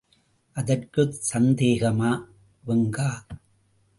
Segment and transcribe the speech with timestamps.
[0.57, 2.11] அதற்குச் சந்தேகமா
[2.63, 3.09] வெங்கா?